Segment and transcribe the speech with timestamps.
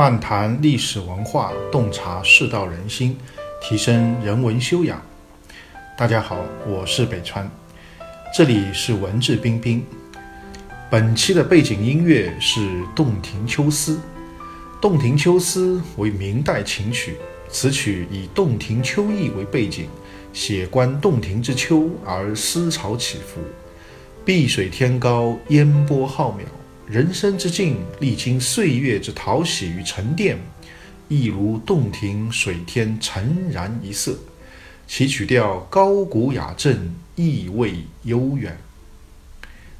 [0.00, 3.18] 漫谈历史文化，洞察世道人心，
[3.60, 4.98] 提升人文修养。
[5.94, 7.46] 大家好，我是北川，
[8.34, 9.84] 这里是文质彬彬。
[10.90, 12.60] 本期的背景音乐是
[12.94, 13.96] 《洞庭秋思》。
[14.80, 17.16] 《洞庭秋思》为明代琴曲，
[17.50, 19.86] 此曲以洞庭秋意为背景，
[20.32, 23.42] 写观洞庭之秋而思潮起伏。
[24.24, 26.59] 碧水天高，烟波浩渺。
[26.90, 30.36] 人生之境，历经岁月之淘洗与沉淀，
[31.06, 34.18] 亦如洞庭水天沉然一色。
[34.88, 38.58] 其曲调高古雅正，意味悠远。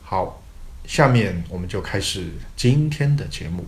[0.00, 0.40] 好，
[0.86, 3.64] 下面我们就开始今天的节目。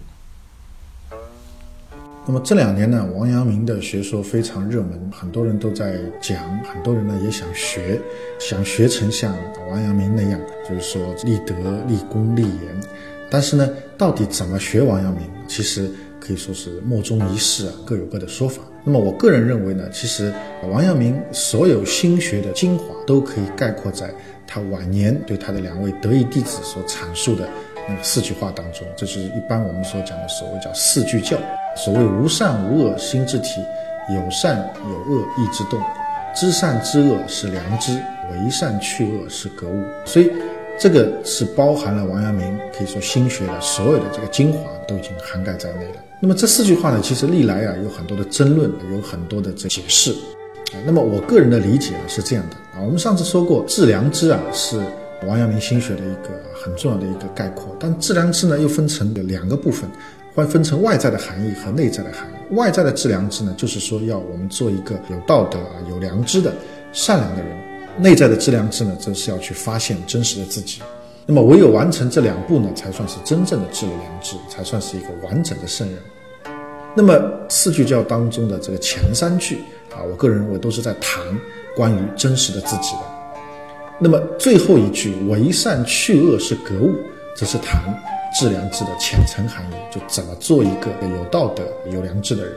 [2.25, 8.01] 那么这两年呢，王阳明的学说非常热门，很多人都在讲，很多人呢也想学，
[8.39, 9.37] 想学成像
[9.69, 12.81] 王阳明那样，就是说立德、立功、立言。
[13.35, 18.63] 但是呢，到底怎么学王阳明，其实可以说是莫衷一是啊，各有各的说法。
[18.85, 20.33] 那么我个人认为呢，其实
[20.71, 24.15] 王阳明所有心学的精华都可以概括在
[24.47, 27.49] 他晚年对他的两位得意弟子所阐述的
[27.89, 28.87] 那个四句话当中。
[28.97, 31.37] 这是一般我们所讲的所谓叫四句教。
[31.77, 33.61] 所谓无善无恶心之体，
[34.15, 35.81] 有善有恶意之动，
[36.37, 39.83] 知善知恶是良知，为善去恶是格物。
[40.05, 40.31] 所以。
[40.79, 45.97] 这个是包含了王阳明可以说心学的所有的这个精华都已经涵盖在内了。
[46.21, 50.15] 那么这四句话呢，其实历来啊有很多的争论，有很多的这解释。
[50.85, 54.81] 那么我个人的理解啊是这样的啊，我们上次说过，致良知啊是
[55.27, 57.75] 王阳明心学的一个很重要的一个概括。
[57.79, 59.89] 但致良知呢又分成两个部分，
[60.35, 62.55] 会分成外在的含义和内在的含义。
[62.57, 66.53] 外在的致良知呢，就是说要我们做一个有道德啊、有良知的
[66.93, 67.57] 善良的人。
[67.99, 70.83] 内在的致良知呢，则是要去发现真实的自己。
[71.27, 75.99] 那么，唯有完成这两步呢，才算是真正的致了良知，才算是一个完整的圣人。
[76.95, 77.15] 那么，
[77.49, 81.23] 四句教当中的这个前三句啊，我个人认为都是在谈
[81.77, 83.03] 关于真实的自己的。
[83.99, 86.95] 那么，最后一句“为善去恶是格物”，
[87.35, 87.83] 则是谈
[88.39, 92.55] 致良知的浅层含义，就怎么做一个有道德、有良知的人。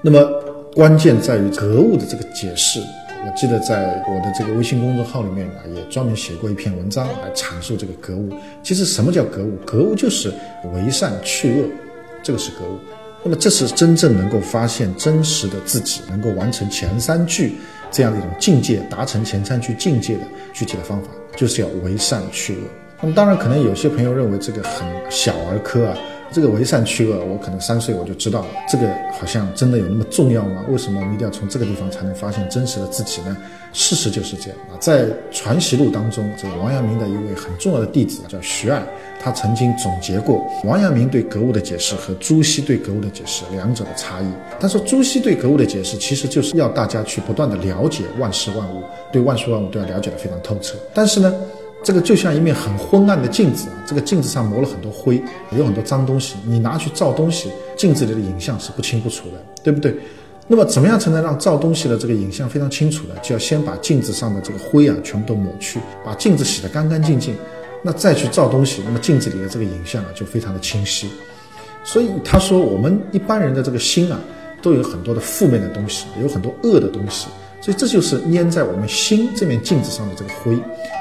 [0.00, 0.26] 那么，
[0.74, 2.80] 关键在于格物的这个解释。
[3.26, 8.30] 我记得在我的这个微信公众号里面啊，也专门写过一篇文章来阐述这个格物。
[8.62, 9.56] 其实什么叫格物？
[9.64, 10.32] 格物就是
[10.74, 11.66] 为善去恶，
[12.22, 12.78] 这个是格物。
[13.22, 17.54] 那么这是真正能够发现真实的自己，能够完成前三句
[17.90, 22.60] 这样的一种境界，达成前三句境界的具体的方法，就是要为善去恶。
[23.00, 25.96] 那么当然，可能有些朋友认为这个很小儿科啊。
[26.34, 28.46] 这个为善去恶，我可能三岁我就知道了。
[28.68, 30.64] 这个好像真的有那么重要吗？
[30.68, 33.36] 为什么我们一定要从这个地方才能发现真实的自己呢？
[33.72, 34.74] 事实就是这样啊。
[34.80, 38.84] 在《传习录》当中，这个王阳明的一位很重要的弟子叫徐爱，
[39.20, 44.26] 他曾经总结过王阳明对格物的解释和朱熹对格物的解释两者的差异。
[44.58, 50.76] 他说，朱熹对格物的解释其实就是要大家去不断的了解万事万物，对万事万物都要了解的非常透彻。
[50.92, 51.32] 但是呢？
[51.84, 55.22] 这个就像一面很昏暗的镜子啊，这个镜子上磨了很多灰，
[55.52, 56.34] 有很多脏东西。
[56.46, 59.94] 你拿去照东西，镜子里的影像是不清不楚的，对不对？
[60.48, 63.14] 那么怎么样才能让照东西的这个影像非常清楚呢？
[63.22, 67.36] 就要先把镜子上的这个灰啊全部都抹去，把镜子洗得干干净净，
[67.82, 71.10] 那再去照东西，那么镜子里的这个影像啊就非常的清晰。
[71.84, 74.18] 所以他说，我们一般人的这个心啊，
[74.62, 77.28] 都有很多的负面的东西，有很多恶的东西。
[77.64, 80.54] 所以这就是粘在我们心这面镜子上的这个灰，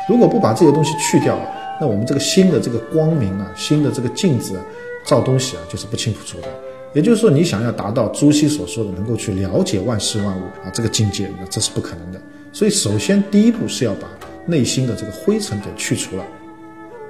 [0.08, 1.38] 如果不把这些东西去掉，
[1.78, 4.64] 那我们这个心的这个光明啊，心的这个镜子啊，
[5.06, 6.48] 照东西啊，就是不清不楚的。
[6.94, 12.22] 也就是说，你想要达到朱熹所说的能够去了解万事万物啊这个境界，那这是不可能的。
[12.54, 14.08] 所以，首先第一步是要把
[14.46, 16.24] 内心的这个灰尘给去除了，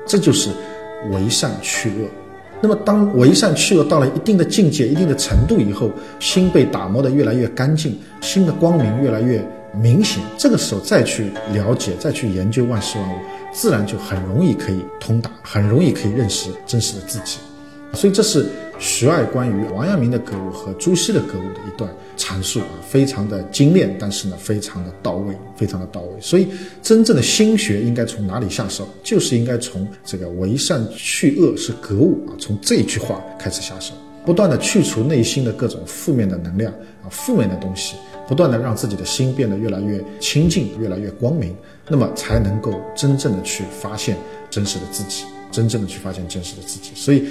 [0.08, 0.50] 这就是
[1.12, 2.08] 为善去恶。
[2.64, 10.24] 那么，当为善去恶到了一定的境界、一定的程度以后，心被打磨得越来越干净，心的光明越来越明显。
[10.38, 13.18] 这个时候再去了解、再去研究万事万物，
[13.52, 17.40] 自然就很容易可以通达，很容易可以认识真实的自己。
[17.94, 18.46] 所以，这是。
[18.80, 26.10] 徐爱关于王阳明的格物和朱熹的格物的一段阐述啊，非常的精炼，但是呢，非常的到位，非常的到位。
[26.20, 26.48] 所以，
[26.82, 28.90] 真正的心学应该从哪里下手？
[29.04, 33.94] 就是应该从这个为善去恶是格物啊，从这句话开始下手，
[34.26, 36.74] 不断的去除内心的各种负面的能量
[37.04, 37.96] 啊，负面的东西，
[38.28, 41.56] 不断的让自己的心变得越来越清净，越来越光明，
[41.88, 44.18] 那么才能够真正的去发现
[44.50, 46.92] 真实的自己，真正的去发现真实的自己。
[46.96, 47.28] 所以。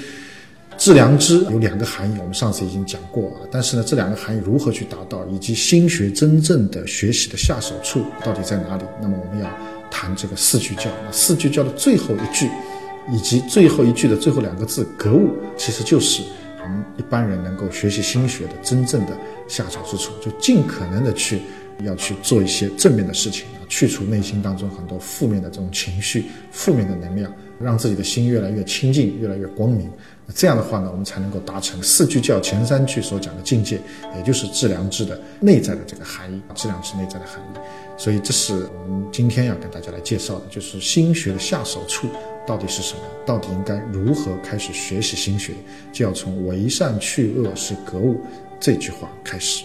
[0.83, 3.47] 致良知有两个含义，我们上次已经讲过啊。
[3.53, 8.83] 但是呢，这两个含义如何去达到，以及心学真正的学习的下手处到底在哪里？
[9.01, 9.49] 那么我们要
[9.93, 10.91] 谈这个四句教。
[11.13, 12.51] 四句教的最后一句，
[13.13, 16.21] 以及最后一句的最后两个字“格物”，其实就是
[16.61, 21.43] 我们一般人能够学习心学的真正的下手之处，就尽可能的去
[21.81, 29.91] 要去做一些正面的事情啊，去除内心当中很多负面的这种情绪、负面的能量，让自己的心越来越清净、越来越光明。
[30.35, 33.79] 这样的话呢，我们才能够达成四句教前三句所讲的境界，
[34.17, 37.59] 也就是致良知的内在的这个含义，致良知内在的含义。
[37.99, 42.09] 所以，这是我们今天要跟大家来介绍的，就是心学的下手处
[42.47, 43.01] 到底是什么？
[43.27, 45.53] 到底应该如何开始学习心学？
[45.93, 48.19] 就要从“为善去恶是格物”
[48.59, 49.65] 这句话开始。